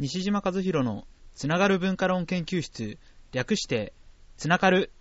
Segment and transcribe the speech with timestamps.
[0.00, 2.98] 西島和弘のつながる文化論研究室
[3.32, 3.92] 略して
[4.36, 4.92] つながる。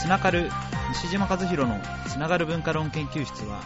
[0.00, 0.50] つながる
[0.94, 1.78] 西島和弘の
[2.08, 3.62] つながる文化論研究室は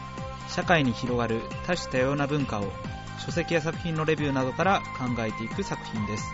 [0.50, 2.70] 社会に広がる多種多様な文化を
[3.18, 6.24] 書籍や作品のレビューなどから考えていく作品です。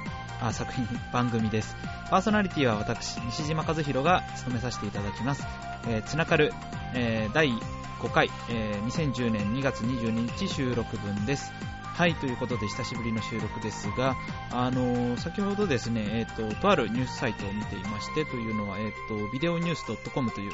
[0.40, 1.76] あ作品 番組です。
[2.10, 5.46] パーソナリティは私西島和弘が務めさせていただきます、
[5.88, 6.52] えーつながる、
[6.94, 11.52] えー第5回、えー2010年2月22日収録分です。
[11.94, 14.16] はい、ということで久しぶりの収録ですが、
[14.50, 20.52] あのー先ほどですね、えっ、と、とあるニュースサイトを見ていまして、というのは、えっ、と、ビデオニュース .com という、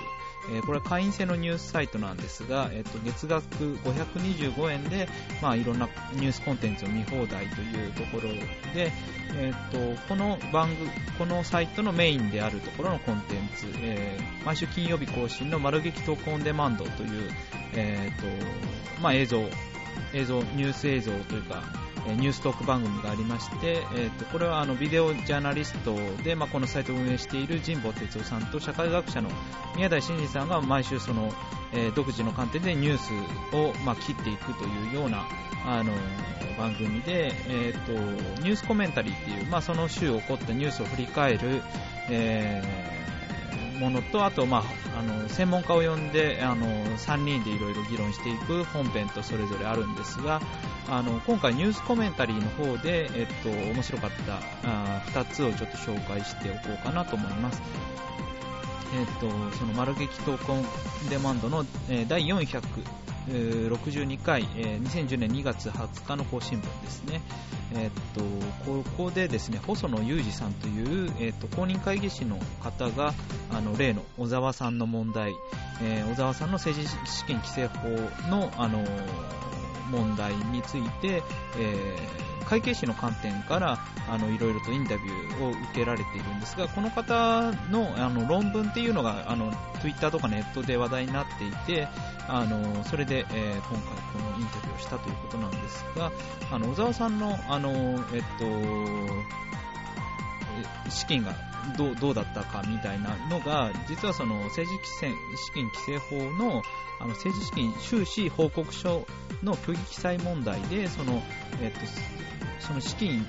[0.52, 3.46] えーこれは会員制のニュースサイトなんですが、えっ、と、月額
[3.76, 5.08] 525円で、
[5.40, 8.22] まあ、いろんなニュースコンテンツを見放題というところ
[8.74, 8.90] で、
[9.34, 17.30] えっ、と、この番組、このサイトのメインであるところのコンテンツ、えー毎週金曜日更新の丸劇トークオンデマンドという、
[17.74, 18.26] えっ、と、
[19.02, 19.44] まあ、映像、
[20.12, 21.62] 映像、ニュース映像というか、
[22.06, 29.28] えニューストーク番組がありまして、えーとこれはあのビデオジャーナリストで、まあ、このサイトを運営している神保哲夫さんと社会学者の
[29.76, 31.32] 宮台真司さんが毎週その、
[31.72, 33.12] えー独自の観点でニュース
[33.54, 35.26] を、まあ、切っていくというような
[35.66, 35.92] あの
[36.56, 37.92] 番組で、えー、と
[38.42, 41.62] ニュースコメンタリーっていう、まあ、その週起こったニュースを振り返る、
[42.10, 42.98] えー
[43.78, 50.40] ものと、あと、まあ、あの専門家を呼んであの3人でいろいろ議論していく本編とそれぞれあるんですが
[50.88, 57.62] あの今回ニュースコメンタリーの方で、えっと、面白かったあ2つをちょっと紹介しておこうかなと思います。
[58.94, 60.66] えっと、その丸劇闘魂
[61.10, 62.26] デマンドの、えー第
[63.28, 67.20] 62回、2010年2月20日の更新文ですね。
[67.74, 68.22] えっと、
[68.64, 73.12] ここでですね、細野裕二さんという、えっと、公認会議士の方が、
[73.52, 75.32] あの、例の小沢さんの問題、
[75.82, 77.88] えー小沢さんの政治資金規正法
[78.30, 78.82] の、あの
[79.90, 81.22] 問題について、
[81.58, 83.78] えー会計士の観点から
[84.08, 91.88] あのいろいろとインタビューを受けられているんですがこの方のあの論文っていうのがあの Twitter とかネットで話題になっていて
[92.26, 96.10] あのそれで、えー今回このインタビューをしたということなんですが
[96.50, 97.70] あの小沢さんのあの、
[98.14, 98.22] えっ
[100.86, 101.34] と、資金が
[101.76, 106.62] どうどうだったかみたいなのが実はその政治規制資金規正法の
[107.00, 109.06] あの政治資金収支報告書
[109.42, 111.22] の虚偽記載問題でその、
[111.62, 111.86] えっと、
[112.60, 113.24] その資金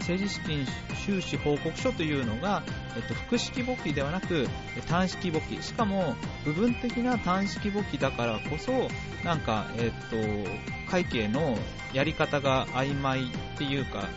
[0.00, 0.66] 政治資金
[1.06, 2.62] 収支報告書というのが、
[2.96, 4.46] えっと、複式簿記ではなく
[4.86, 5.62] 単式簿記。
[5.62, 6.14] しかも
[6.44, 8.88] 部分的な単式簿記だからこそ
[9.24, 11.56] なんか、えっと、会計の
[11.92, 13.24] やり方が曖昧っ
[13.56, 14.08] ていうか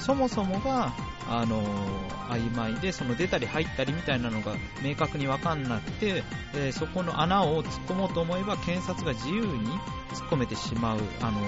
[0.00, 0.92] そもそもが
[1.28, 1.62] あの
[2.28, 6.22] 曖昧でその出たり入ったりみたいなのが明確に分かんなくて、
[6.54, 9.46] えーそこの穴を突っ込もうと思えば検察が自由に
[10.10, 11.40] 突っ込めてしまう、あの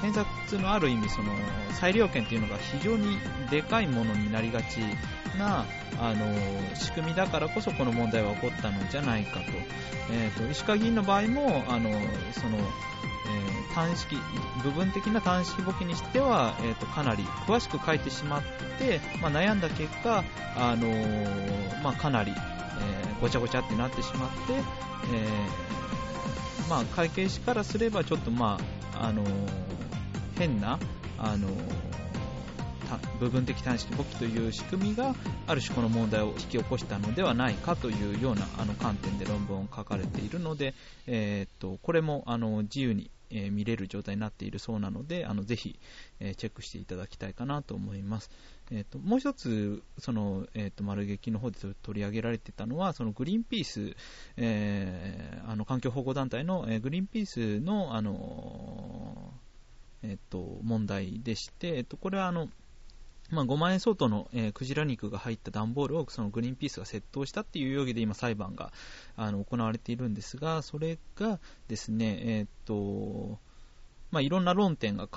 [0.00, 1.32] 検察のある意味その
[1.72, 3.18] 裁量権というのが非常に
[3.50, 4.80] でかいものになりがち
[5.38, 5.64] な
[6.00, 9.46] あの仕組みだからこそこの問題は起こったのじゃないかと,、
[10.12, 11.90] えーと石川議員の場合もあの
[12.32, 14.16] そのえー単式
[14.62, 18.42] 部分的な単式簿記にしては、えー、とかなり詳しく書いてしまっ
[18.78, 20.22] て、まあ、悩んだ結果、
[20.54, 20.88] あの
[21.82, 24.52] まあ、かなり、えーごちゃごちゃってなってしまって、
[25.14, 29.24] えーまあ、会計士からすればちょっと、まああの
[30.38, 30.78] 変な、
[31.18, 31.48] あの
[33.18, 35.14] 部分的短縮簿記という仕組みが
[35.46, 40.74] ある種この問題を引き起こしたのではないかというようなあの観点で論文を書かれているので、
[41.06, 45.78] えーっとこれもあの自由に、え見れる状態になっているそうなのであのぜひ、
[46.20, 48.30] えチェックしていただきたいかなと思います。
[48.74, 53.94] えーっともう一つその、えーっと丸劇の方で取り上げられてたのはそのグリーンピース、
[54.36, 59.34] えーあの環境保護団体の、えーグリーンピースのあの
[60.02, 62.48] えっと問題でして、えっとこれはあの
[63.30, 68.72] まあ、5万円相当の、えークジラ肉が入った段ボールをそのグリーンピースが窃盗したっていう容疑で今裁判が
[69.16, 73.38] あの行われているんですがそれがですね、えーっと
[74.10, 75.08] まあ、いろんな論点が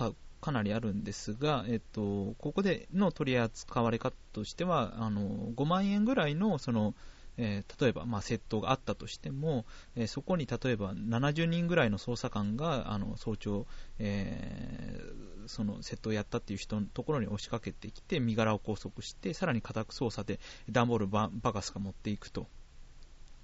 [0.42, 5.22] かなりあるんですが、えっと、ここでの取り扱われ方としてはあの
[5.56, 6.94] 5万円ぐらいのその、
[7.38, 9.66] えー例えば、まあ、窃盗があったとしても、
[9.96, 13.66] えーそこに例えば70人ぐらいの捜査官があの早朝、
[14.00, 20.40] えーその窃盗をやったっていう人のところに押しかけてきて身柄を拘束してさらに家宅捜査で
[20.70, 22.48] 段ボールばバカスが持っていくと。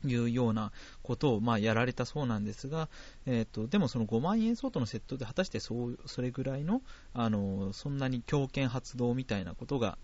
[0.06, 0.72] いうような
[1.04, 2.90] ことをまあやられたそうなんですが、
[3.26, 6.82] えーと、でもその5万円相当のセットで果たしてそうそれぐらいの
[7.14, 9.98] あのそんなに強権発動みたいなことが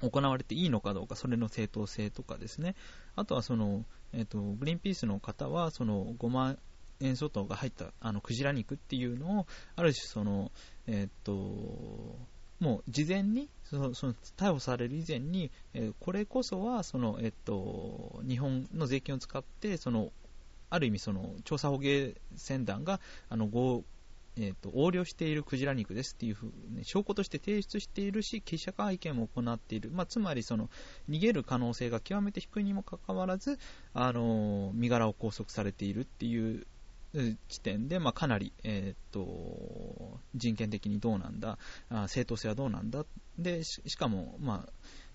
[0.00, 2.76] 行われていいのかどうか、それの正当性とかですね、
[3.16, 6.58] あとはその、えーと、グリーンピースの方はその5万
[7.00, 9.46] 円相当が入ったあのクジラ肉っていうのを
[9.76, 10.52] ある種その、
[10.86, 12.16] えーと
[12.60, 20.10] もう事前にそのその逮捕される以前に、えー、これこそはその、えっと、日本の税金を使ってその
[20.70, 23.84] ある意味その調査捕鯨船団があのご
[24.40, 30.70] えーと、横領しているクジラ肉ですっていうふうに証拠として提出しているし記者会見も行っている、まあ、つまりその
[31.10, 33.58] 逃げる可能性が極めて低いにもかかわらず
[33.94, 36.66] あの身柄を拘束されているっていう
[37.48, 41.58] 地点で、まあ、かなり、えーと、人権的にどうなんだ
[41.90, 43.04] あ、正当性はどうなんだ、
[43.38, 44.66] でしかも、ま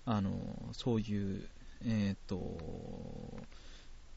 [0.04, 0.32] あ、あの
[0.72, 1.48] そういう、
[1.84, 2.58] えーと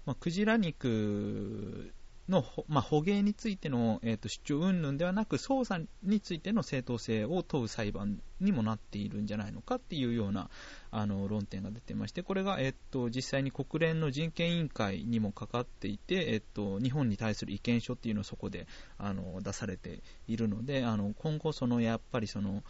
[0.05, 1.93] まあ、クジラ肉
[2.29, 10.50] の、まあ、捕鯨についての、えーと、主張云々ではなく、捜査についての正当性を問う裁判にもなっているんじゃないのかっていうような
[10.91, 22.63] あの論点が出てまして、これが、えーと、実際に国連の人権委員会にもかかっていて、えーと、日本に対する意見書っていうのをそこであの出されているので、あの今後、そのやっぱりその、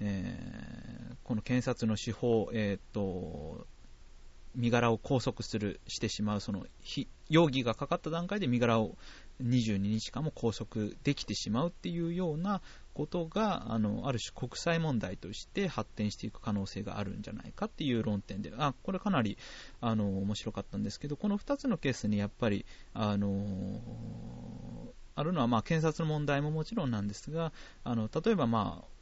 [0.00, 3.66] えー、この検察の司法、えーと
[4.58, 6.66] 身柄を拘束するしてしまうその
[7.30, 8.96] 容疑がかかった段階で身柄を
[9.40, 12.60] 22日間も拘束できてしまうっていうような
[12.92, 19.38] ことがあのある種国際問題として発展していく可能性があるんじゃないかっていう論点であこれかなり
[19.80, 23.80] あの面白かったんですけどこの2つのケースにやっぱりあの
[25.14, 27.52] あるのはまあ検察の問題ももちろんなんですが
[27.84, 28.97] あの例えばまあ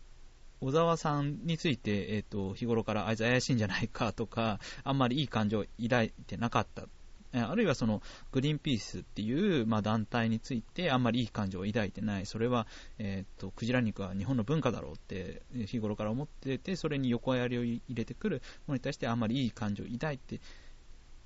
[0.60, 6.86] 小沢さんについて、えーと、日頃からあいつ怪しいんじゃないかとか、あんまりいい感情を抱いてなかった。
[7.32, 8.00] あるいはその
[8.32, 12.66] グリーンピースっていう、まあ、団体についてあんまりいい感情を抱いてない、それは、
[12.98, 18.40] えと、クジラ肉は日本の文化だろうって日頃から思ってて、それに横やりを入れてくる。
[18.66, 20.40] ものに対してあんまりいい感情を抱いて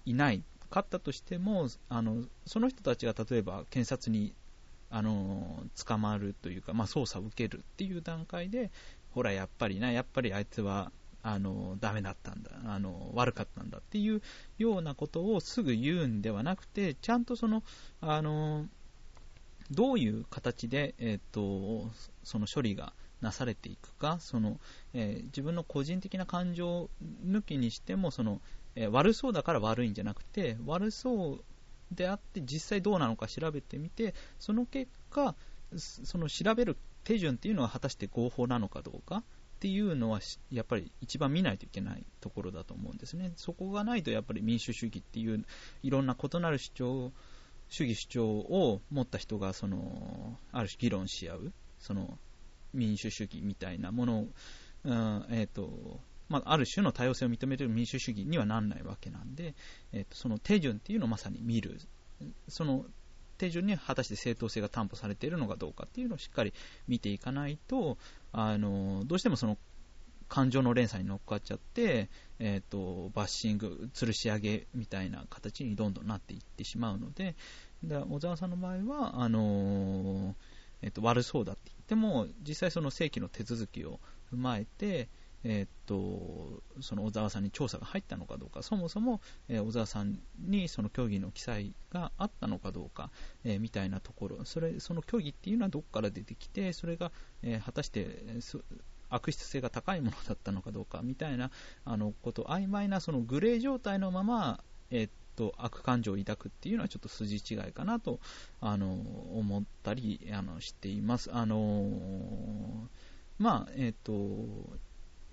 [0.04, 0.42] いない。
[0.70, 4.32] かったとしても、のその人たちが例えば検察に
[4.88, 8.70] あの捕まるというか、捜査を受けるっていう段階で、
[9.12, 10.92] ほら、やっぱりな、やっぱりあいつは、
[11.22, 14.22] あの、ダメだったんだ、あの、悪かったんだっていう
[14.58, 17.62] ようなことをすぐ言うんではなくて、ちゃんとその、
[18.00, 18.66] あの、
[19.70, 21.90] どういう形で、えっ、と、
[22.24, 24.58] その処理がなされていくか、その、
[24.94, 26.90] えー、自分の個人的な感情
[27.24, 28.40] 抜きにしても、その、
[28.74, 31.44] えー、悪そうだから悪いんじゃなくて、悪そう
[31.92, 35.34] であって実際どうなのか調べてみて、その結果、
[35.76, 39.22] その調べる手順っていうのは果たして合法なのかどうかっ
[39.60, 40.20] ていうのは
[40.50, 43.32] やっぱり一番見ないといけないところだと思うんですね。
[43.36, 45.44] そこがないとやっぱり民主主義っていう
[45.82, 47.12] いろんな異なる主張
[47.68, 52.18] 主義主張を持った人がそのある種議論し合うその
[52.72, 54.28] 民主主義みたいなものを、
[54.84, 59.54] うんえーとまあ、ある種の多様性を認める民主主義にはならないわけなんで、
[59.92, 61.78] えーとその手順っていうのをまさに見る
[62.48, 62.86] その
[63.40, 66.52] 手順に果たして正当性が担保されているのかどうかっていうのをしっかり
[66.86, 67.96] 見ていかないと、
[68.32, 69.56] あのどうしてもその
[70.28, 77.34] 感情の連鎖に乗っかっちゃって、えーと、バッシング、吊るし上げみたいな形にどんどんなっていってしまうので、
[77.82, 80.34] だ小沢さんの場合はあの
[80.82, 84.00] えーと悪そうだって言っても、実際その正規の手続きを
[84.32, 85.08] 踏まえて、
[85.44, 93.10] えー、っとその小沢さんに調査が入ったのかどうか、そもそも、えー、小沢さんにその競技の記載があったのかどうか、
[93.44, 98.24] えー、みたいなところ、それその競技っていうのはどこから出てきて、それが、え果たして
[99.08, 101.50] 悪質性が高いものだったのかどうかみたいな
[101.84, 108.20] あのこと曖昧なそのグレー状態のまま、えっと悪感情を抱くっていうのはちょっと筋違いかなと
[108.60, 111.30] あの思ったりあのしています。
[111.32, 112.88] あの
[113.38, 114.12] まあえっと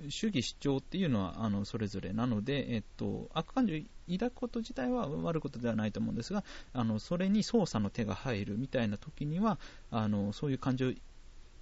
[0.10, 3.80] 主義主張っていうのはあのそれぞれなので、えっと、悪感情を
[4.12, 9.58] 抱くこと自体は悪いことではないと思うんですが、あのそれに捜査の手が入るみたいな時には、
[9.92, 10.92] あのそういう感情、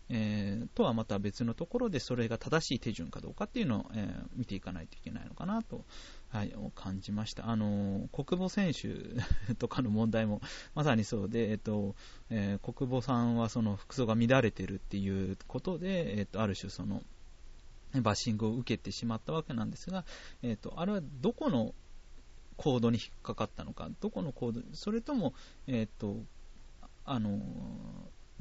[0.09, 5.83] えー、とはまた別のところでそれが正しい手順かどうかっていうのを、えー、見ていかないといけないのかなと、
[6.29, 7.49] はい、感じました。
[7.49, 8.93] あの国母選手
[9.55, 10.41] とかの問題も
[10.75, 11.95] まさにそうで、えっと
[12.29, 17.01] えー、国母さんはその服装が乱れてるっていうことで、えっと、ある種その、
[18.01, 20.05] バッシングを受けてしまったわけなんですが、
[20.41, 21.73] えーと、あれはどこの
[22.57, 25.33] コードに引っかかったのか、どこのコード、それとも、
[25.67, 26.23] えーと
[27.07, 27.39] あの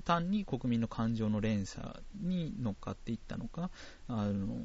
[0.05, 1.87] 単に国民の感情の連鎖
[2.21, 3.71] に乗っかっていったのか、
[4.09, 4.59] あの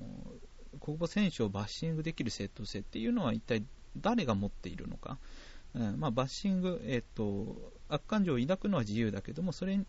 [0.81, 3.63] 国母選手をバッシングできる正当性っていうのは一体
[3.97, 5.17] 誰が持っているのか、
[5.75, 9.79] うんまあ、バッシング、えっと、悪感情を抱くのは自由だけども、それ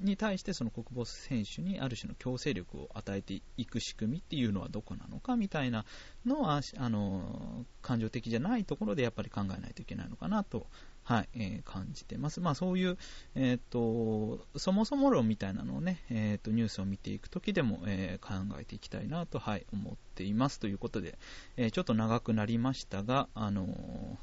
[0.00, 5.84] に対してその国防選手にある種の強制力を与えていく仕組みっていうのはどこなのかみたいな
[6.26, 10.66] のはあの感情的じゃないところでやっぱり考えないといけないのかなと、
[11.04, 12.96] はいえー、感じてます、まあ、そういう、
[13.34, 21.18] えーと、そもそも論みたいなのをね、えーと、ニュースを見ていくときでも、えー、考えていきたいなと、はい、思っていますということで、
[21.56, 24.18] えー、ちょっと長くなりましたが、あの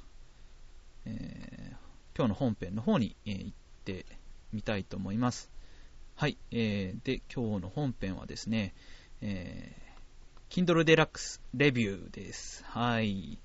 [1.05, 1.73] え
[2.17, 3.51] 今日の本編の方に、え行っ
[3.85, 4.05] て
[4.51, 5.51] みたいと思います。
[6.19, 8.73] はい、えー、で、今日の本編はですね、
[9.21, 12.65] えー、Kindle Deluxe レビューです。
[12.65, 13.37] はい。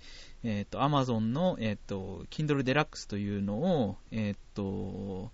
[0.42, 5.30] えっ、ー、と、Amazon の、えっ、ー、と、Kindle Deluxe というのを、えっ、ー、と、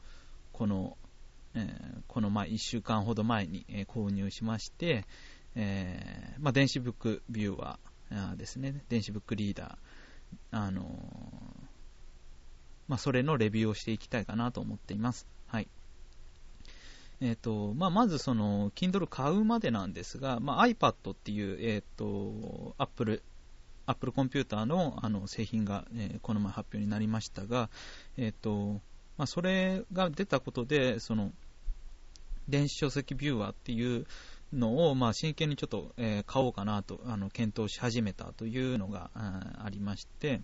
[0.53, 0.99] この、
[1.55, 5.05] えー、この前、1週間ほど前に、えー、購入しまして、
[5.55, 10.85] えー、まあ、電子ブックビューワーですね、電子ブックリーダー、あの
[12.89, 15.29] まあ、それのレビューをしていきたいかなと思っています。
[17.21, 23.23] えーとまあ、まずその Kindle 買うまでなんですが、まあ、iPad っていう、えーと、Apple,
[23.87, 27.71] Apple コンピューターのあの製品が、えー、この前発表になりましたが、
[28.17, 28.81] えーと
[29.17, 31.33] まあ、それが出たことでその
[32.49, 34.07] 電子書籍ビューワーっていう
[34.53, 40.41] のを、まあ、真剣にちょっと、えー、買おうかなとあの検討し始めたというのがありまして、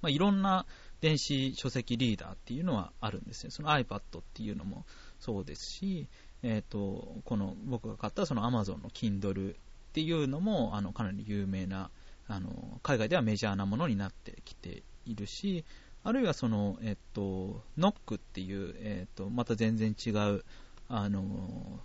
[0.00, 0.66] まあ、いろんな
[1.00, 3.50] 電子書籍リーダーっていうのはあるんですよ。
[3.50, 4.84] その iPad っていうのも
[5.20, 6.08] そうですし、
[6.42, 9.56] えーと、この僕が買ったその Amazon の Kindle っ
[9.92, 11.90] ていうのもあのかなり有名な
[12.28, 15.64] あの海外ではメジャーなものになってきているし
[16.02, 20.44] あるいはその、えっ、ー、と、NOC っていう、えっ、ー、と、また全然違う
[20.88, 21.78] あの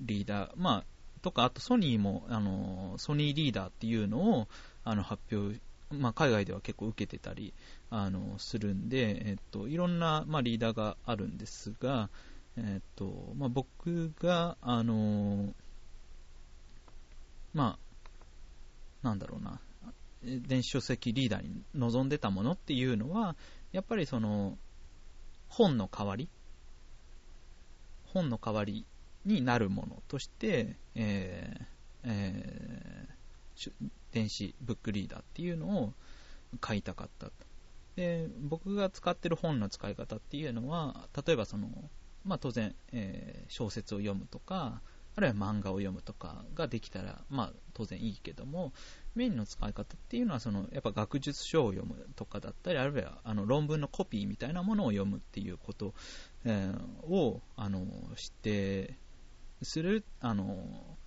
[0.00, 0.84] リーダー、まあ、
[1.20, 4.48] とか、あとソニーもあのソニーリーダーっていうのを
[4.84, 5.60] あの発表
[5.90, 7.54] まあ、海外では結構受けてたり
[7.90, 12.10] あのするんで、えっと、いろんな、まあ、リーダーがあるんですが、
[12.58, 15.52] えっとまあ、僕が、あの
[17.52, 17.78] ま
[19.02, 19.60] あ、なんだろうな、
[20.22, 23.36] 電子書籍リーダーに望んでたものっていうのは、
[23.72, 24.56] やっぱりその
[25.48, 26.28] 本の代わり、
[28.06, 28.86] 本の代わり
[29.24, 31.64] になるものとして、えー
[32.04, 33.72] えー、
[34.12, 35.92] 電子ブックリーダーっていうのを
[36.60, 37.30] 買いたかった。
[37.96, 41.68] で僕が使ってる本の使い方っていうのは例えばその
[42.26, 44.82] まあ、当然、えー、小説を読むとか、
[45.14, 48.74] あるいは漫画を読むとかができたら、まあ、当然いいけども、
[49.14, 55.94] メインの使い方っていうのは、そのやっぱ学術書を読むとかだったり、あるいはあの論文のコピーみたいなものを読むっていうこと、
[56.44, 58.98] えー、をあの知って
[59.62, 60.98] するあの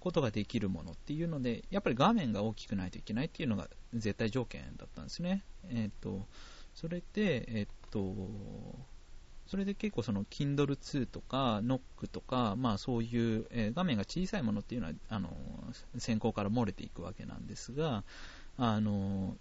[0.00, 5.44] ことができるものっていうので、やっぱり画面が大きくないといけないっていうのが絶対条件だったんですね。
[5.68, 6.26] えーと、
[6.74, 8.00] それで、えっ、と
[9.46, 15.30] それで結構その Kindle 2とか Nock とか、まあそういう、画面が小さいものっていうのは、あの、
[15.98, 18.04] 先行から漏れていくわけなんですが、
[18.58, 19.36] あの、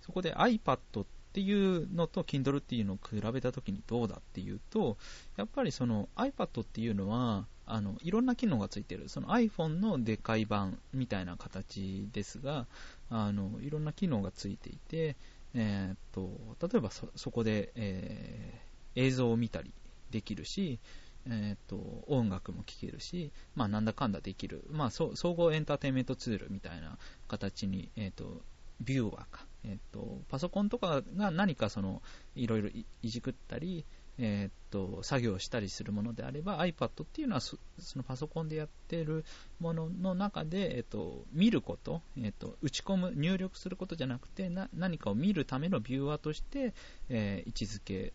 [0.00, 4.96] そこで iPad っていうのと Kindle っていうのを比べたときにどうだっていうと、
[5.36, 12.66] やっぱりその iPad っていうのは、あのいろんな機能がついてる、その iPhone のでかい版みたいな形ですが、
[13.10, 15.14] あのいろんな機能がついていて、
[15.54, 19.72] えー、っと例えばそこで、えー映像を見たり
[20.10, 20.80] できるし、
[21.26, 28.42] えーと、音楽も聴けるし、まあ、なんだかんだできる、まあ、総合エンターテインメントツールみたいな形に、えーと、
[28.80, 32.02] ビューワーか、えーと、パソコンとかが何かその
[32.34, 33.84] いろいろいじくったり、
[34.18, 37.56] えー、と作業したりするものであれば iPad っていうのはそ
[37.96, 39.24] のパソコンでやっている
[39.60, 46.74] ものの中で、えー、と見ること,、えー、と打ち込む入力することじゃなくて何かを見るためのビューワーとして、
[47.08, 48.12] えー、位置づけ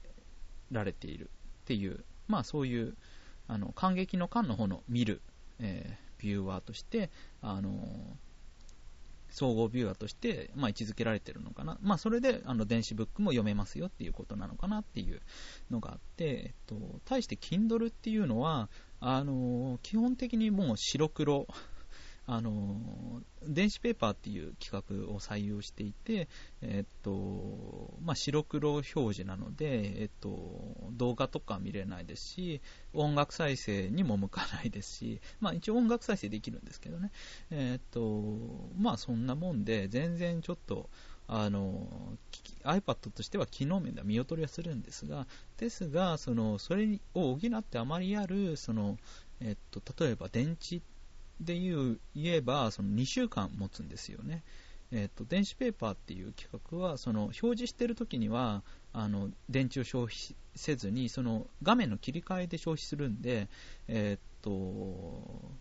[0.76, 1.32] られている
[1.64, 2.96] っていう、まあそういう、
[3.48, 5.22] あの、感激の感の方の見る、
[5.60, 7.10] えー、ビューワーとして、
[7.42, 7.72] あの
[9.36, 11.78] 総合ビューワーとして、まあ、位置づけられてるのかな。
[11.82, 15.20] まあ、それで、あの、電子ブックも読めますよっていうことなのかなっていう
[15.70, 18.70] のがあって、えっと、対して Kindle っていうのは、
[19.02, 21.48] あの、基本的にもう白黒
[22.28, 26.28] あの電子ペーパーっていう企画を採用していて、
[26.62, 32.62] えっとまあ、白黒表示なので、えっと、動画とか見れないですし
[32.94, 37.12] 音楽再生にも向かないですし、まあ、一応音楽再生できるんですけどね、
[37.52, 38.24] えっと
[38.80, 40.90] まあ、そんなもんで全然ちょっと
[41.28, 41.88] あの
[42.64, 45.28] iPad としては機能面では見劣りはするんですが、
[45.58, 48.98] ですが、そのそれを補ってあまりあるその、
[49.40, 50.82] えっと、例えば電池で言
[51.42, 54.44] う言えばその2週間持つんですよね。
[54.92, 58.64] えーと、電子ペーパーっていう企画はその表示してるときには
[58.94, 60.16] あの電池を消費
[60.56, 63.50] せずにその画面の切り替えで消費するんで、
[63.88, 65.56] えーと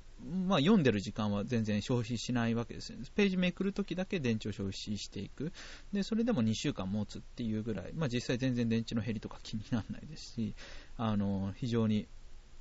[0.46, 2.98] まあ、読んでる時間は全然消費しないわけですね。
[3.14, 5.52] ページめくるときだけ電池を消費していく。
[5.92, 10.54] でそれでも2週間持つっていうぐらい、まあ、実際全然電池の減りとか気にならないですし
[10.96, 12.06] あの非常に、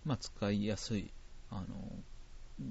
[0.06, 1.12] まあ、使いやすい
[1.52, 1.66] あの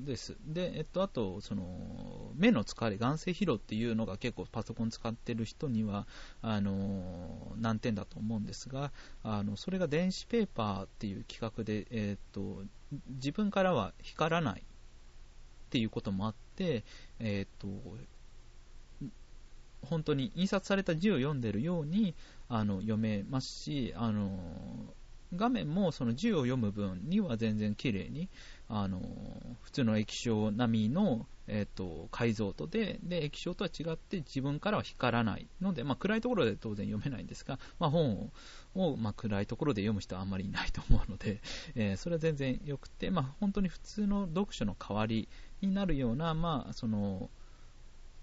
[0.04, 0.36] です。
[0.46, 6.06] で、えっと、あと、その、目の疲れ、眼性疲労っていうのが結構パソコン使ってる人には、
[6.40, 12.62] あの、難点だと思うんですが、あの、それが電子ペーパーっていう企画で、えっと、
[13.08, 14.64] 自分からは光らないっ
[15.70, 16.84] ていうこともあって、
[17.18, 17.68] えっと、
[19.82, 22.14] 本当に印刷された字を読んでるように
[22.48, 24.38] あの読めますし、あの
[25.34, 28.28] 画面もその字を読む分には全然綺麗に
[28.68, 29.00] あの
[29.62, 38.32] 普通の液晶並みの、えーと、解像度でで液晶とは違って自分からは光らないので、まあ、暗いところで当然読めないんですが、まあ、本
[38.74, 41.40] を、まあ、暗いところで読む人はあんまりいないと思うので、
[41.74, 45.28] えー、それは全然良くて、まあ、本当に普通の読書の代わり
[45.60, 47.30] になるような、まあ、その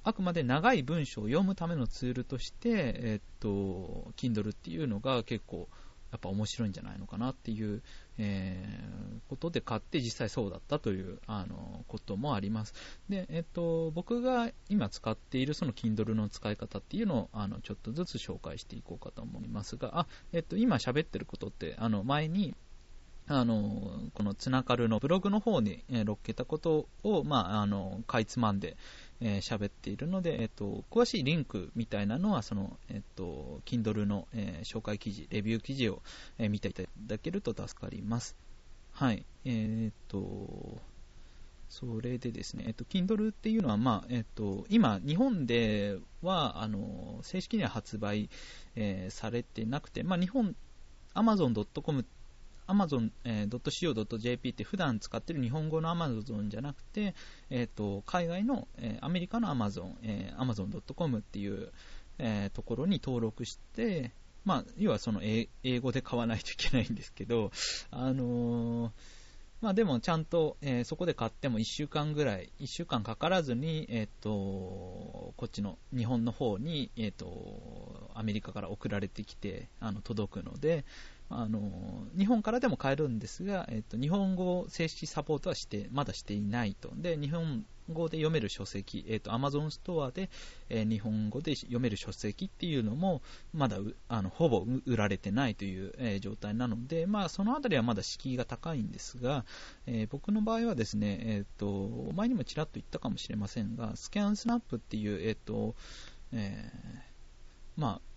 [0.03, 5.67] あくまで長い文章を読むためのツールとして、えっ、ー、と Kindle っていうのが結構
[6.11, 7.81] やっぱ面白いんじゃないのかなっていう、
[8.17, 12.73] えー、ことで買って実際そうだったというあのこともあります。
[13.09, 22.55] で、えっと、僕が今使っているその Kindle の使い方っていうのをあのちょっとずつ紹介していこうかと思いますが、あ、えっと、今喋ってることってあの前に
[23.31, 28.75] あのこのつながるのブログの方に、えー、載っけたことを、まあ、あのかいつまんで
[29.21, 36.01] えー、喋っているので、えっと、詳しいリンクみたいなのは、その、えっと、Kindle の、えー、紹介記事、レビュー記事を、
[36.37, 38.35] えー、見ていただけると助かります。
[38.91, 39.25] はい。
[39.45, 40.79] えー、っと、
[41.69, 48.29] それでですね、えっと、Kindle っていうのは、まあ、えっと、今、日本では、あの、正式には発売、
[48.75, 50.55] えー、されてなくて、まあ、日本、
[51.13, 52.05] Amazon.com
[52.69, 57.15] amazon.co.jp って普段使ってる日本語の Amazon じゃなくて、
[57.49, 61.71] えーと、海外の、えー、アメリカの Amazon、えー、amazon.com っていう、
[62.19, 64.11] えー、ところに登録して、
[64.45, 65.47] まあ、要はその英
[65.79, 67.51] 語で買わないといけないんですけど、
[67.91, 68.91] あのー
[69.61, 80.85] まあでもちゃんと、えー、そこで買っても1週間ぐらい、1週間かからずに、えっ、ー、と、こっちの日本の方に、えっ、ー、と、アメリカから送られてきて、あの、届くので、
[81.29, 86.91] あの日本からでも買えるんですが、えっと、日本語正式サポートはしてまだしていないと。
[86.95, 90.29] で日本語で読める書籍、えっと、Amazon ストアで、
[90.69, 93.21] えー、日本語で読める書籍っていうのも
[93.53, 99.45] まだあのほぼ売られてないという、えー、状態なので、まあ、そのあたりはまだ敷居が高いんですが、
[99.87, 105.75] えー、僕の場合はですね、えっと前にもちらっと言ったかもしれませんがスキャンスナップっていう、えっと
[106.31, 106.71] え
[107.75, 108.08] まあ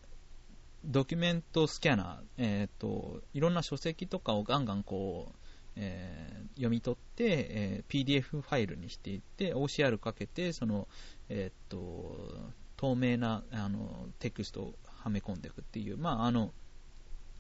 [0.85, 5.37] ドキュメントスキャナー、えーと、いろんな書籍とかをガンガンこう、
[5.77, 10.89] えー、読み取って、えー、PDF ファイルにしていって OCR かけてその、
[11.29, 16.53] えーと、透明なあのテクストをはめ込んでいくっていう、まああの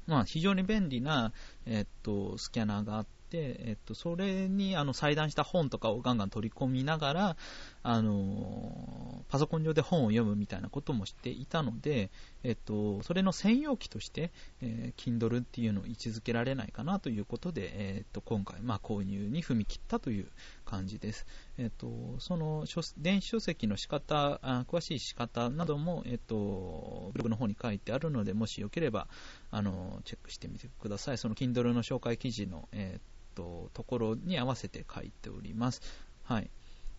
[0.06, 1.32] まあ、非常に便利な、
[1.66, 7.36] えーとスキャナーがあってて、えっと、それにあの裁断した本とかをガンガン取り込みながら、
[7.82, 12.10] あのパソコン上で本を読むみたいなこともしていたので、
[12.44, 20.28] えっと、それの専用機として、えー、Kindle っていうのを位置づけられないかなということで、えっと、今回、まあ、購入に踏み切ったという
[20.64, 21.26] 感じです。
[21.56, 22.66] えっと、その
[22.98, 29.08] 電子書籍の仕方あ、詳しい仕方なども、えっと、ブログの方に書いてあるので、もしよければ、
[29.50, 31.18] あの、チェックしてみてください。
[31.18, 33.02] その Kindle の紹介記事の、えっ
[33.34, 35.82] と、ところに合わせて書いております。
[36.24, 36.50] はい。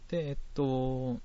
[0.10, 1.20] で、えっと、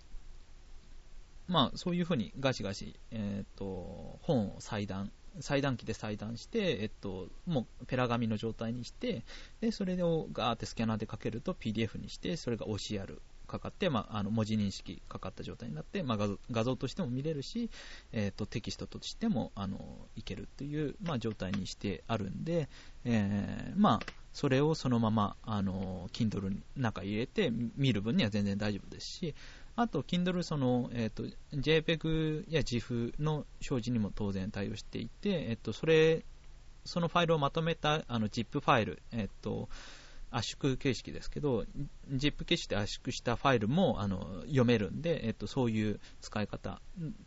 [1.48, 9.24] まあ、そういうふうにガシガシ、えっと、本を裁断、裁断機で裁断して、えっと、もうペラ紙の状態にして、
[9.60, 13.18] で、それをガーってスキャナーでかけると PDF にして、それが OCR
[13.48, 17.70] かかって、まあ、あの文字認識かかった状態になって、まあ、画像画像としても見れるし、
[18.12, 19.80] えーと、テキストとしてもあの
[20.14, 22.68] いけるという、まあ、状態にしてあるんで、
[23.04, 29.34] えー、まあ、それをそのままあの Kindle に中入れて見る分には全然大丈夫ですし、
[29.74, 31.24] あと、Kindle その、えーと、
[31.54, 36.24] JPEG や GIF の表示にも当然対応していて、えーと、それ
[36.84, 39.68] そのファイルをまとめたあの ZIP ファイル、えーと
[40.30, 41.64] 圧縮形式ですけど、
[42.12, 46.80] ZIP 消して圧縮したファイルもあの読めるんで、えっと、そういう使い方、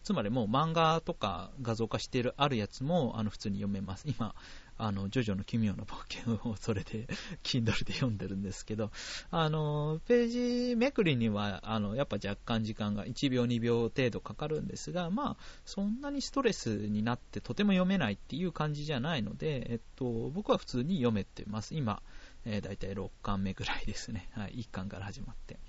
[0.03, 4.05] つまりもう漫画とか画像化しているあるやつもあの普通に読めます。
[4.07, 4.35] 今、
[4.83, 7.07] あの、ジョジョの奇妙な冒険をそれで、
[7.43, 8.91] Kindle で読んでるんですけど、
[9.29, 21.75] あの、ページめくりには、あの、やっぱ若干時間が1秒2秒程度かかるんですが、まあ、そんなにストレスになってとても読めないっていう感じじゃないので、えっと、僕は普通に読めてます。
[21.75, 22.01] 今、
[22.45, 24.29] えー、大体6巻目ぐらいですね。
[24.33, 25.59] はい、1巻から始まって。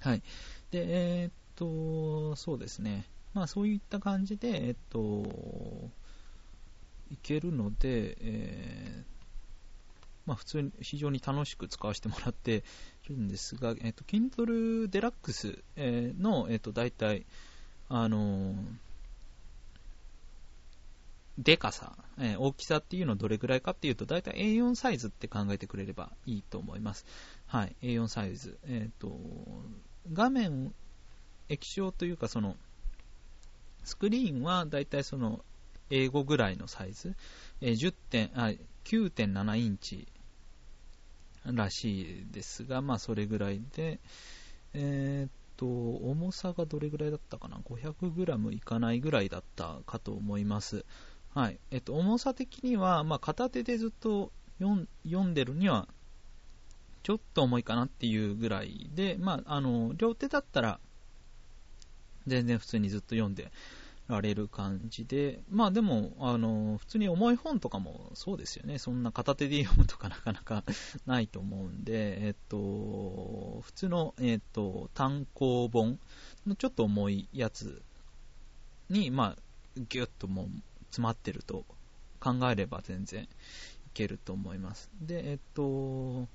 [0.00, 0.22] はい。
[0.72, 0.84] で、
[1.22, 3.06] えー、っと、そうですね。
[3.34, 5.90] まあ、そういった感じで、えっと、
[7.10, 9.16] いけるので、えー、
[10.26, 12.64] まあ、普通に非常に楽しく使わせてもらって
[13.06, 15.62] いるんですが、えっと、Kindle Deluxe
[16.20, 17.24] の、えっと、大体、
[17.88, 18.54] あのー、
[21.38, 27.04] でかさ、えー、大きさっていうのはどれぐらいかっていうと、だいたい A4 サイズって考えてくれればいいと思います。
[27.46, 28.58] はい、A4 サイズ。
[28.66, 29.16] えっ、ー、と、
[30.12, 30.74] 画面、
[31.48, 32.56] 液晶というか、その、
[33.84, 35.44] スクリーンはだいたいその、
[35.90, 37.14] 英語ぐらいのサイズ、
[37.60, 38.52] えー、点あ
[38.84, 40.06] 9.7インチ
[41.44, 44.00] らしいですが、まあそれぐらいで、
[44.74, 50.84] えー、っと、重さがどれぐらいだったかな ?500g いかないぐらいだったかと思います。
[51.34, 51.58] はい。
[51.70, 54.86] えっと、重さ的には、まあ、片手でずっと読
[55.24, 55.88] んでるには、
[57.02, 60.80] ちょっと重いかなっていうぐらいで、まあ、あの、両手だったら、
[62.26, 63.52] 全然普通にずっと読んで
[64.08, 68.78] られる感じで、まあでも、あの、普通に重い本とかもそうですよね。
[68.78, 70.64] そんな片手で読むとかなかなか
[71.06, 75.98] ないと思うんで、えっと、普通の、えっと、単行本
[76.46, 77.82] のちょっと重いやつ
[78.90, 80.48] に、まあ、ぎゅっともう
[80.86, 81.64] 詰まってると
[82.20, 83.28] 考えれば全然い
[83.92, 84.88] けると思います。
[85.00, 86.28] で、えっと、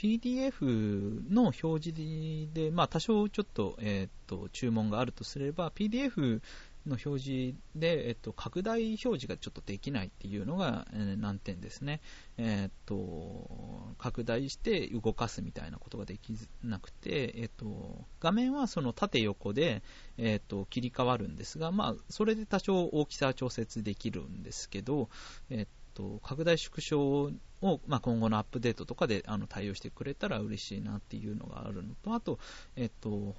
[0.00, 6.40] PDF の表示で、まあ、多少ちょっと,、えっと注文があるとすれば、PDF
[6.86, 12.00] の表示で、えっと、拡大表示がちょっとできないっていうのが、えー、難点ですね。
[12.38, 16.34] えっと、拡大して動かすみたいなことができ
[16.64, 19.82] なくて、えっと、画面はその縦横で、
[20.16, 25.10] えっと、切り替わるんですが、まあ、それで多少大きさ調節できるんですけど、
[25.50, 25.66] えっ
[26.00, 32.38] と、拡大縮小を、まあ、今後のアップデートとかであの対応してくれたら嬉しいなっていうのがあるのと、あと、
[32.76, 33.36] えっと、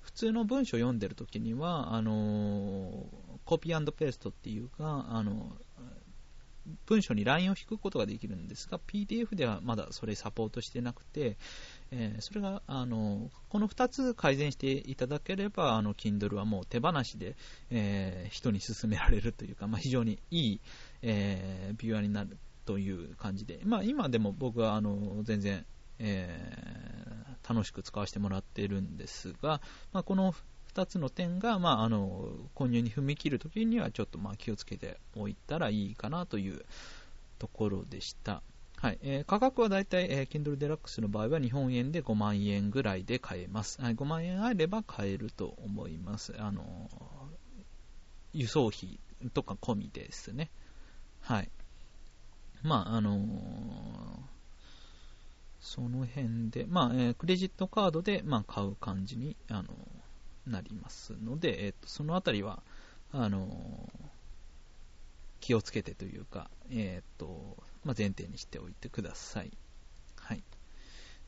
[0.00, 3.06] 普通の文章を読んでるときには、あの
[3.44, 5.56] コピーペーストっていうか、あの
[6.86, 11.36] 文章にラインを引くことができるんですが、PDF ではまだそれサポートしてなくて、
[11.90, 17.36] えー、それが、あのこの2つ改善していただければ、あの Kindle はもう手放しで、
[17.70, 20.60] えー、人に勧められるというか、まあ、非常にいい、
[21.02, 25.64] えー、ビューアーになるという感じで、まあ、今でも僕はあの全然、
[25.98, 26.70] え
[27.48, 29.60] 楽しく使わせてもらっているんですが、
[29.92, 30.32] まあ、この
[30.74, 36.64] 2つの点が、まあ、あの購入に踏み切るときにはちょっとまあ気をつけておいたらいいかなという
[37.38, 38.42] ところでした。
[38.76, 43.82] はいえー、価格はだいたい、えー、Kindle Deluxe の場合は日本円で5万円ぐらいで買えます。
[43.82, 46.34] はい、5万円あれば買えると思います。
[46.38, 46.88] あの
[48.32, 49.00] 輸送費
[49.34, 50.50] とか込みですね。
[51.30, 51.50] はい。
[52.64, 54.20] まあ、あのー
[55.60, 59.68] その辺で、まあ、えー、クレジットカードで、まあ、買う感じに、あの
[60.46, 62.62] なりますので、えーと、そのあたりは、
[63.12, 63.88] あの
[65.40, 69.52] 気をつけてというか、えーとまあ、前提にしておいてください。
[70.16, 70.42] はい。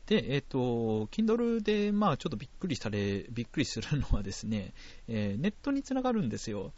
[0.07, 4.75] で、えっ、ー、と、Kindle で、まあ、ちょっとびっくりされ、びっくりするのはですね、
[5.09, 6.73] えー、ネットにつながるんですよ。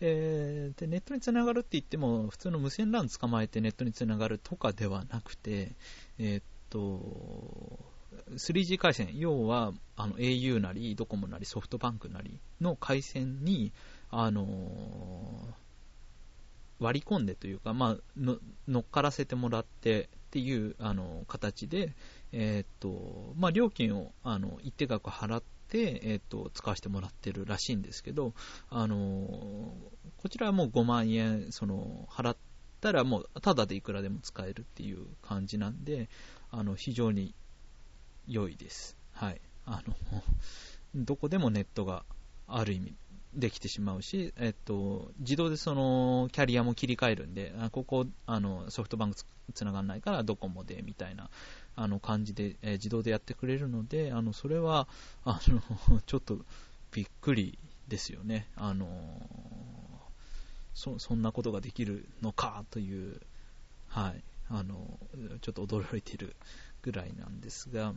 [0.00, 5.72] えー、で、ネットにつながるって言っても、普通の無線 LAN 捕まえてネットにつながるとかではなくて、
[6.18, 7.78] えっ、と、
[8.30, 13.72] 3G 回線、要はあの au なり、ドコモなり、ソフトバンクなりの回線に、
[14.10, 15.54] あの
[16.78, 18.36] 割り込んでというか、まあ、
[18.68, 21.92] 乗っからせてもらってっていうあの形で、
[22.32, 28.34] えー、っとまあ、料金をあの一定額払って、えー、っと使わせてもらってるらしいんですけど、
[28.68, 32.36] あのこちらはもう5万円その払っ
[32.80, 36.08] たらもうただでいくらでも使えるっていう感じなんで、
[36.50, 37.32] あの非常に
[38.26, 38.96] 良いです。
[39.12, 39.40] はい。
[39.66, 39.94] あの、
[40.96, 42.04] どこでもネットが
[42.48, 42.94] ある意味
[43.34, 49.16] できてしまうし、えっと、自動でそのキャリアも切り替えるんで、あここあのソフトバンク
[49.52, 51.30] つながらないからドコモでみたいな
[51.76, 54.88] あの感じで、え、自動でやってくれるので、あのそれは
[55.24, 56.38] あの ちょっと
[56.92, 58.48] びっくりですよね。
[58.56, 59.20] あの
[60.74, 63.20] そそんなことができるのかという、
[63.88, 64.98] はい、あの、
[65.40, 66.34] ちょっと驚いている
[66.82, 67.94] ぐらいなんですが、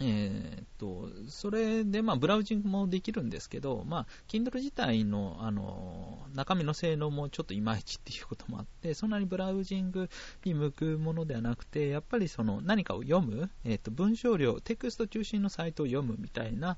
[0.00, 10.08] えー、っと、それで、まあ、ブラウジングもできるんですけど、まあ、Kindle 自体の、あの、中身の性能もちょっといまいちっていうこともあって、そんなにブラウジング
[10.44, 16.76] に向くものではなくて、やっぱりその何かを読む、えー、っと、文章量、テクスト中心のサイトを読むみたいな、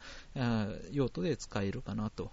[0.93, 2.33] 用途で使えるかなと。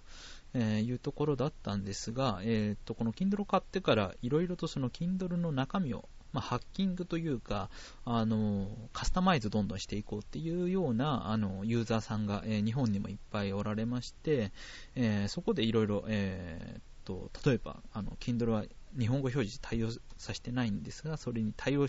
[0.56, 7.70] えいうところだったんですが、えー、とこの Kindle を買ってからいろいろとその Kindle の中身をまあ、ハッキングというか、
[8.04, 14.50] あのカスタマイズどんどんしていこうっていうようなあのユーザーさんが、えー、日本にもいっぱいおられまして、
[14.96, 18.64] えー、そこでいろいろ、えー、と例えばあの Kindle は
[18.98, 21.86] 日本語表示対応させてないんですが、それに対応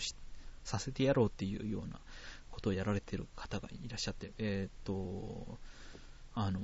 [0.62, 1.98] させてやろうっていうような
[2.52, 5.58] ことをやられてる方がいらっしゃって、えーと
[6.38, 6.60] あの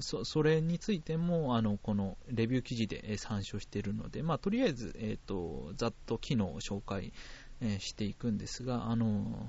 [0.00, 7.14] そそれについてもあのこのレビュー記事で参照しているので、まあ、とりあえず、えーと、ざっと機能を紹介、
[7.62, 9.48] えー、していくんですが、あの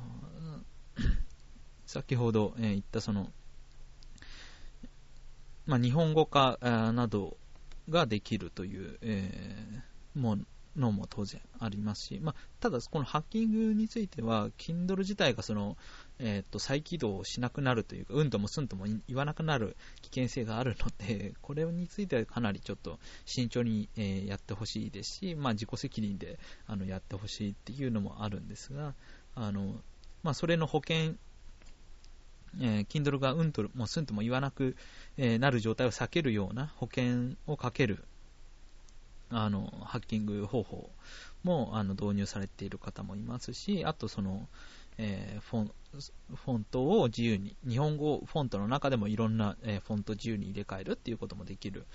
[1.86, 3.34] 先ほど、えー、言ったその、
[5.66, 7.36] まあ、日本語化など
[7.90, 10.38] ができるという、えー、も
[10.76, 15.78] のも当然ありますし、まあ、ただ、このハッキングについては、Kindle 自体がその、
[16.20, 28.94] えー、と再起動しなくなるというか、うんともすんとも言わなくなる危険性があるので、これについてはかなりちょっと慎重に、えー、やってほしいですし、まあ、自己責任であのやってほしいっていうのもあるんですが、
[29.36, 29.82] あの
[30.24, 31.16] まあ、それの保険、
[32.60, 34.76] えー、Kindle がうんともすんとも言わなく、
[35.18, 38.06] えー、なる状態を避けるような保険をかける
[39.30, 40.90] あのハッキング方法
[41.44, 44.48] もあの導入されている方もいますし、あとその、
[44.98, 45.72] えー、フォン
[46.36, 51.86] フォントを自由に、日本語フォントの中でもいろんな、えー、フォント自由に入れ替えるっていうこともできる、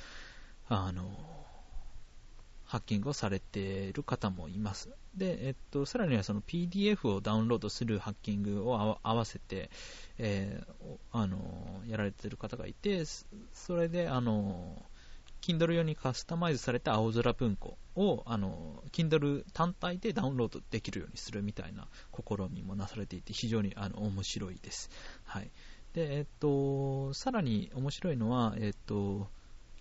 [0.69, 1.11] あの、
[2.65, 4.91] ハッキングをされている方もいます。
[5.17, 9.71] で、えっと、さらにはその PDF をダウンロードするハッキングを合わせて、
[10.19, 13.05] えー、あの、やられている方がいて、
[13.53, 14.87] それで、あの、
[15.41, 24.91] Kindle 用にカスタマイズされた青空文庫を、あの、Kindle 単体でダウンロードできるようにするみたいな試みもなされていて、非常にあの面白いです。
[25.25, 25.51] はい。
[25.93, 29.29] で、えっと、さらに面白いのは、えっと、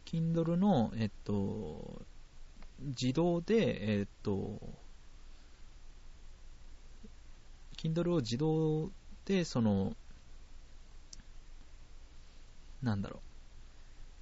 [0.06, 2.02] Kindle の、えっと、
[2.80, 4.60] 自動で、えっと、
[7.78, 8.92] Kindle を自動
[9.26, 9.96] で、その、
[12.82, 13.29] なんだろう、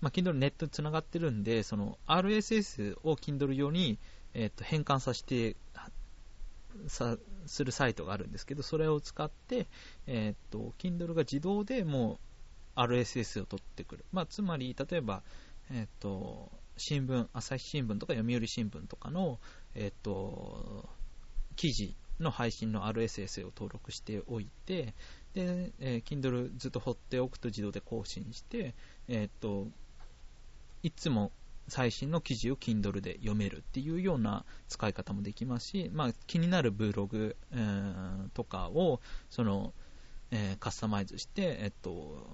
[0.02, 3.98] まあ、Kindle ネットにつながってるんで、その RSS を Kindle 用に、
[4.34, 5.56] えー、と変換させて
[6.88, 9.68] さするサイトがあるんですけど、それを使って、
[10.06, 12.20] えー、と Kindle が自動でも
[12.76, 14.06] う RSS を取ってくる。
[14.12, 15.24] まあ、つまり、例えば、
[15.72, 19.40] えー、と新聞、朝日新聞とか読売新聞とかの、
[19.74, 20.88] えー、と
[21.56, 24.94] 記事の配信の RSS を登録しておいて、
[25.34, 28.76] で、えー、Kindle ずっと放っておくと自動で更新して、
[29.08, 29.68] えー、っと、
[30.88, 31.34] いつも
[31.68, 39.74] 最新の記事を Kindle で読めるっていうような使い方もできますし、まあ、気になるブログ、えー、とかをその、
[40.32, 42.26] えー、カスタマイズして、えっと、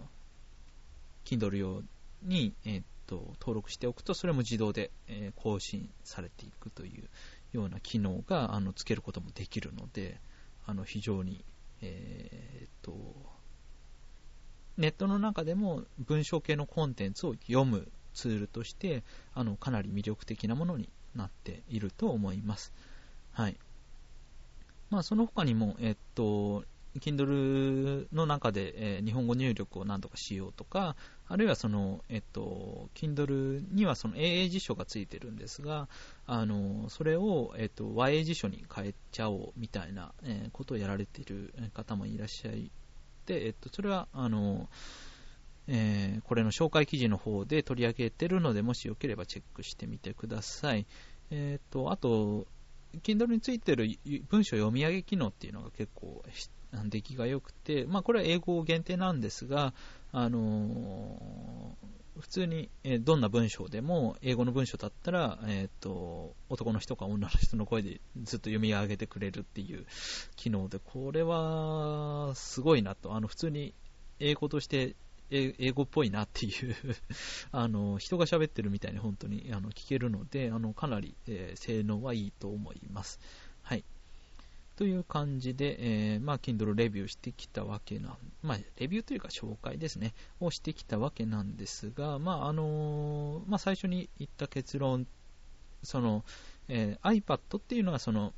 [1.26, 1.82] Kindle 用
[2.22, 7.10] に、えっと、登録しておくとそれも自動で、えー、更新されていくという
[7.54, 10.20] ような機能があのつけることもできるので
[10.68, 11.44] あの非常に、
[11.82, 12.94] えー、っと
[14.78, 22.74] ネットの中でも文章系のコンテンツを読むツールとしてあのかなり魅力的なものになっていると思います。
[23.32, 23.58] はい
[24.90, 26.66] まあ、その他にも、えっと、
[27.00, 30.96] Kindle の中で、えー、日本語入力を何とかしようとか、
[31.28, 35.88] あるいはその、えっと、Kindle にはその AA 辞書がついてるんですが、
[36.28, 42.72] あのそれを、えっと、YA 辞書に変えちゃおうみたいな、えー、ことをやられている方もいらっしゃい、
[43.30, 44.70] えっと、それは、あの、
[45.68, 50.86] えー、これの紹介記事の方で取り上げてるので、もしよければチェックしてみてください。
[51.32, 52.48] えっ、と、あと、
[53.02, 53.90] Kindle についてる
[54.30, 56.24] 文章読み上げ機能っていうのが結構
[56.86, 59.74] 出来が良くて、まあ、これは英語限定なんですが、
[60.12, 69.88] あのー、普通に、どんな文章でも、英語の文章だったら、えーと、男の人か女の人の声でずっと読み上げてくれるっていう
[70.36, 73.74] 機能で、これはすごいなと、あの普通に
[74.20, 74.96] 英語として
[75.30, 76.76] 英語っぽいなっていう
[77.52, 83.20] あの人が喋ってるみたいに本当にあの聞けるので、あのかなり、えー、性能はいいと思います。
[83.62, 83.84] はい
[84.76, 95.06] という感じで、えー、まあ、Kindle レビューしてきたわけなん、まあ、レビューというか紹介ですね、をしてきたわけなんですが、まあ、あのー、まあ、最初に言った結論、
[95.84, 96.26] その、
[96.70, 98.34] えー、iPad っていうのがその、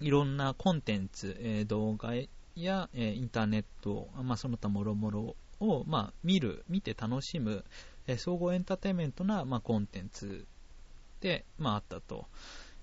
[0.00, 2.14] いろんなコンテンツ、え、動画
[2.54, 7.64] や、え、インターネット、まあ、その他もろもろを、まあ、見る、見て楽しむ、
[8.06, 10.46] えー、総合エンターテインメントな、まあ、コンテンツ
[11.20, 12.26] で、まあ、あったと。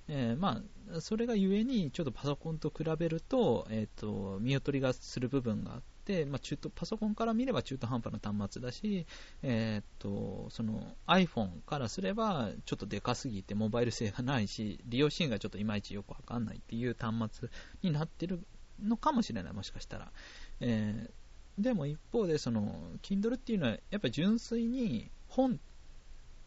[0.07, 0.61] えー、ま
[0.95, 9.07] あ、それがゆえに、ちょっとパソコンと比べると、えっ、ー、と、見劣りがする部分があって、まあ、中途、パソコンから見れば中途半端な端末だし、
[9.41, 17.49] えっ、ー、と、その iPhone からすれば、ちょっとでかすぎてモバイル性がないし、利用シーンがちょっといまいちよくわかんないっていう端末
[17.81, 18.45] になってる
[18.83, 20.11] のかもしれない、もしかしたら。
[20.59, 21.09] え、
[21.57, 25.59] でも一方で、その、Kindle っていうのは、やっぱり純粋に本、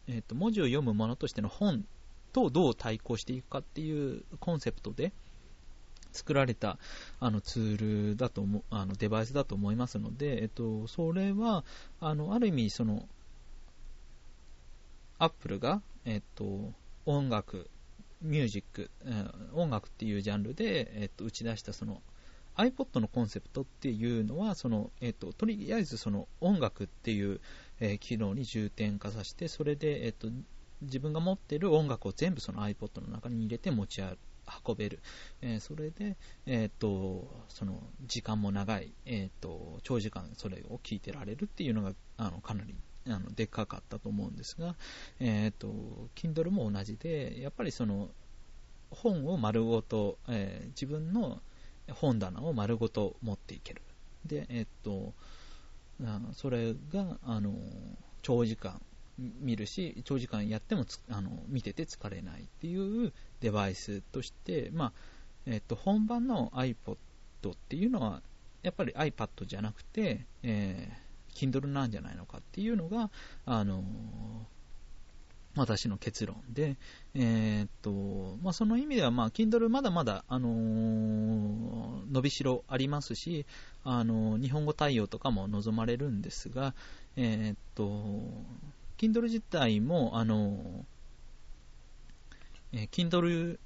[0.07, 1.85] えっ、と、文字を読むものとしての本
[2.31, 5.11] とどう対抗していくかっていうコンセプトで
[6.11, 6.77] 作られた
[7.19, 11.63] あのツールだと思あのデバイスだと思いますので、えっと、それは
[11.99, 13.07] あのある意味その
[15.17, 16.73] アップルが、えっと、
[17.05, 17.69] 音楽、
[18.21, 18.89] ミュージック、
[19.53, 22.01] 音楽っていうジャンルで、えっと、打ち出したその
[22.59, 27.39] iPod のコンセプトっていうのはその、えっと、とりあえずその音楽っていう、
[27.79, 30.27] えー、機能に重点化させてそれで、えっと、
[30.81, 34.99] 自分が持っている音楽を全部その iPod の中に入れて持ち運べる、
[35.41, 42.75] えー、それで、えーと、その時間も長い、えーと、長時間それを聞いてられるっていうのがあのかなり
[43.07, 44.75] あのでっかかったと思うんですが、
[45.21, 48.09] えーと、Kindle も同じでやっぱりその
[48.91, 51.39] 本を丸ごと、えー、自分の
[51.91, 53.81] 本棚を丸ごと持っていける。
[54.25, 55.13] で、えーと
[56.33, 57.53] それがあの
[58.21, 58.81] 長時間
[59.41, 64.93] 見るし、長時間やってもあの見てて疲れないっていうデバイスとして、まあ
[65.45, 66.97] えっと、本番の iPod っ
[67.67, 68.21] ていうのは、
[68.61, 73.09] やっぱり iPad じゃなくて、えー、Kindle なんじゃないのかっていうのが、
[73.45, 73.83] あの
[75.59, 76.77] 私の結論で、
[77.13, 83.45] えー、っとまあ、その意味では、まあ、Kindle まだまだ、あのー、伸びしろありますし、
[83.83, 86.73] あのー、日本語対応とかも望まれるんですが、
[87.15, 87.85] えー、っと
[88.97, 90.85] Kindle 自体も、あの、
[92.73, 93.57] えー、Kindle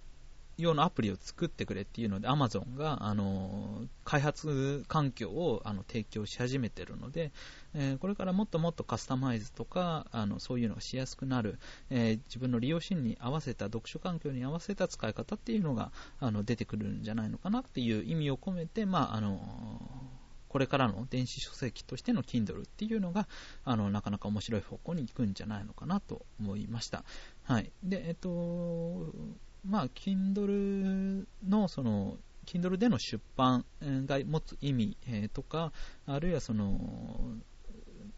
[0.58, 7.32] 用のアプリを作ってくれっていうので、Amazon が、あの、開発環境をあの提供し始めてるので、
[7.74, 11.58] えー、これからもっともっとカスタマイズとか、あのそういうのがしやすくなる、
[11.90, 19.40] えー、自分の利用シーンに合わせた、読書環境に合わせた使い方っていうのがあの出てくるんじゃないのかなっていう意味を込めて、まあ、あの
[20.54, 23.28] これからの電子書籍としての Kindle っていうのが、
[23.66, 27.04] あの、なかなか面白い方向に行くんじゃないのかなと思いました。
[27.42, 27.72] はい。
[27.84, 29.12] で、えっと、
[29.66, 35.72] まあ、Kindle の、その、Kindle での出版が持つ意味、えとか、
[36.06, 37.38] あるいはその、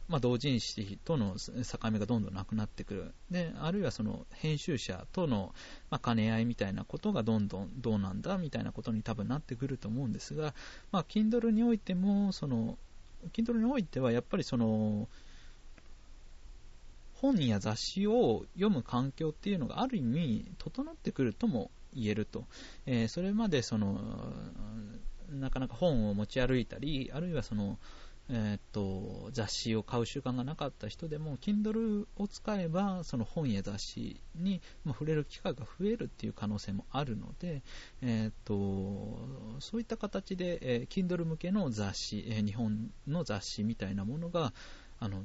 [0.07, 3.13] まあ、同人誌との境目がどんどんなくなってくる。
[3.31, 5.53] で、あるいはその編集者との、
[5.89, 10.53] まあ、兼ね合いみたいなことがどんどんどうなんだみたいなことに多分なってくると思うんですが、
[10.91, 12.77] まあ、Kindle においても、その、
[13.33, 15.07] Kindle においてはやっぱりその、
[17.33, 22.45] 本や雑誌を読む環境っていうのがある意味整ってくるとも言えると。
[22.85, 23.99] えー、それまでその、
[25.31, 27.79] なかなか本を持ち歩いたり、あるいはその、
[28.29, 37.61] えー、っと雑誌を買う習慣がなかった人でも Kindle を使えばその本や雑誌に、触れる機会が増えるっていう可能性もあるので、
[38.01, 44.53] えー、っとそういった形で、えー、Kindle 向けの雑誌、え日本の雑誌みたいなものが
[44.99, 45.23] あの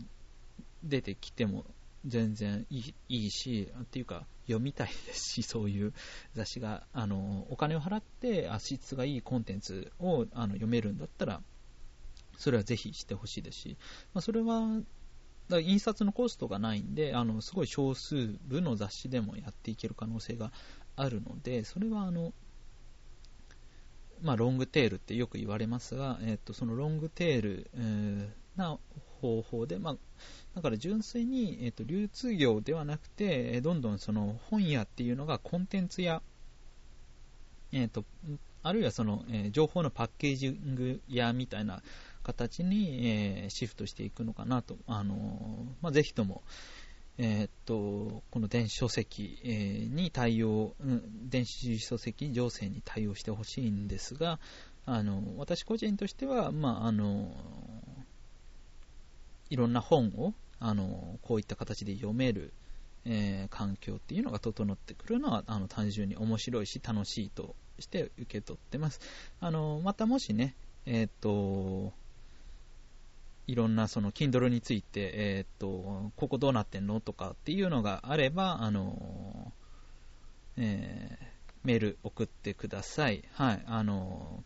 [0.82, 1.64] 出てきても
[2.06, 5.92] 全然いいいいし、っていうか読みたいですし、そういう
[6.34, 6.86] 雑誌が。
[6.92, 11.42] あのお金を払って質がいいコンテンツをあの読めるんだったら
[12.38, 13.76] それはぜひしてほしいですし、
[14.14, 14.80] まあ、それは
[15.50, 20.52] だ印刷のコストがないんで、あのすごい少数部の雑誌でもやっていける可能性が
[20.96, 22.32] あるので、それはあの、
[24.22, 28.78] まあ、ロングテールってよく言われますが、えっと、そのロングテール、えー、な
[29.20, 29.96] 方法で、まあ、
[30.54, 36.22] だから純粋に、えっと、流通業ではなくて、どんどんその本屋っていうのがコンテンツや、
[37.72, 38.04] えっと、
[38.62, 41.82] あるいはその、えー、情報のパッケージング屋みたいな
[42.22, 46.42] 形に、えー、シフトしていくのかなと、あのまあ、ぜひとも、
[47.18, 54.38] え、っとこの電子書籍、え、に対応、うん、電子書籍情勢に対応してほしいんですが、
[54.86, 57.32] あの私個人としては、まあ、あの
[59.50, 62.52] いろんな本をあのこういった形で読める、
[63.04, 69.00] えー、環境っていうのが整ってくるのはあの単純に面白いし楽しいとして受け取ってます。
[69.40, 70.54] あのまたもしね、
[70.86, 71.92] えっ、と
[73.46, 79.52] いろんなその Kindle について、えっ、とここどうなってんのとかっていうのがあれば、あの
[80.56, 81.30] えー
[81.62, 83.22] メール送ってください。
[83.34, 83.62] はい。
[83.66, 84.42] あの、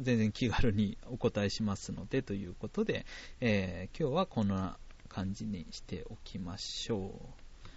[0.00, 3.06] 全然気軽にお答えしますので、ということで、
[3.40, 4.78] えー、今日はこんな
[5.08, 7.68] 感じにしておきましょう。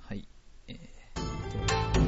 [0.00, 0.26] はい。
[0.68, 2.04] えー、と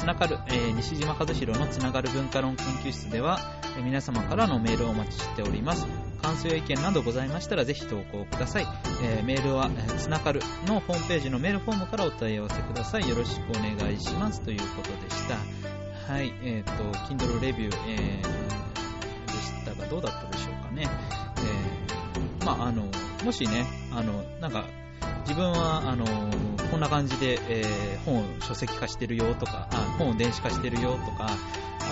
[0.00, 3.38] つながる、えー、西島和弘のつながる文化論研究室では、
[3.76, 5.86] えー、皆様からのメールをお待ちしております。
[6.22, 8.66] 感想や意見などございましたらぜひ投稿ください。
[9.02, 13.08] えー、メールは、え、つながるのホームページのメールフォームからお問い合わせください。
[13.08, 14.40] よろしくお願いします。
[14.40, 15.69] ということでした。
[16.10, 20.88] はい、えっ、ー、と、Kindle レビュー、えー、でしたがどうだったでしょうかね。
[21.38, 22.88] えー、まあ、あの、
[23.24, 24.64] もしね、あの、なんか、
[25.20, 26.04] 自分は、あの
[26.72, 31.30] こんな感じで、えー、本を書籍化してるよとかあ、本を電子化してるよとか、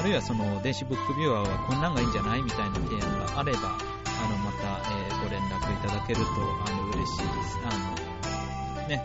[0.01, 6.27] あるいはその電子ブックビューアーはこんなんがいいんじゃないみたいな提案があれば、あのまた、えー、ご連絡いただけると
[6.67, 7.59] あの嬉しいです。
[7.65, 7.98] あの
[8.89, 9.03] ね、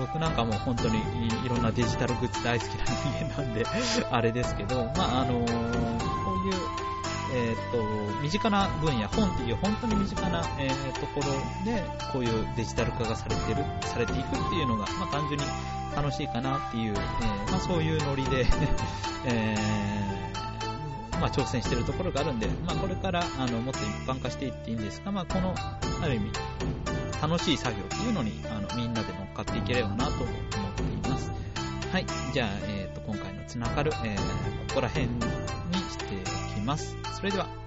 [0.00, 0.98] 僕なんかも本当に
[1.44, 3.66] いろんなデジタルグッズ大好きな人間なんで
[4.10, 6.84] あれですけど、まああのこういう
[7.36, 11.32] えーと、身近な分野、本っていう本当に身近な、えー、ところ
[11.64, 11.82] で、
[12.12, 15.44] こういうデジタル化がされてる、されていくっていうのが、まあ、単純に
[15.96, 18.46] 楽しいかなっていう、え、まあ、そういうノリで
[19.26, 20.43] えー、
[21.24, 26.30] まあ、挑戦してるところがあるんで、まあ、これからあのもっと一般化していっていいんですが、まあ、この、ある意味、
[27.22, 30.26] 楽しい作業っていうのにあのみんなで乗っかっていければなと思っ
[30.74, 31.32] ています。
[31.90, 34.16] はい、じゃあ、えーと、今回のつながる、えー、
[34.68, 35.22] ここら辺に
[35.88, 36.04] して
[36.52, 36.94] おきます。
[37.14, 37.63] それでは。